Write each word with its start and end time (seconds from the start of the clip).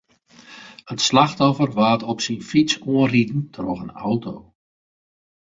It 0.93 0.99
slachtoffer 1.07 1.71
waard 1.79 2.03
op 2.11 2.19
syn 2.25 2.41
fyts 2.49 2.73
oanriden 2.91 3.43
troch 3.55 3.83
in 3.85 3.93
auto. 4.07 4.33